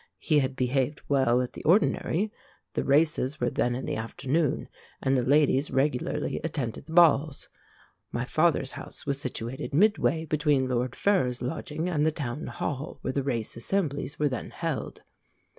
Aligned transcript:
He 0.17 0.39
had 0.39 0.55
behaved 0.55 1.01
well 1.07 1.43
at 1.43 1.53
the 1.53 1.63
ordinary; 1.63 2.31
the 2.73 2.83
races 2.83 3.39
were 3.39 3.51
then 3.51 3.75
in 3.75 3.85
the 3.85 3.97
afternoon, 3.97 4.67
and 4.99 5.15
the 5.15 5.21
ladies 5.21 5.69
regularly 5.69 6.41
attended 6.43 6.87
the 6.87 6.93
balls. 6.93 7.49
My 8.11 8.25
father's 8.25 8.71
house 8.71 9.05
was 9.05 9.21
situated 9.21 9.75
midway 9.75 10.25
between 10.25 10.67
Lord 10.69 10.95
Ferrers's 10.95 11.43
lodgings 11.43 11.91
and 11.91 12.03
the 12.03 12.11
Town 12.11 12.47
Hall, 12.47 12.97
where 13.01 13.13
the 13.13 13.21
race 13.21 13.55
assemblies 13.55 14.17
were 14.17 14.27
then 14.27 14.49
held. 14.49 15.03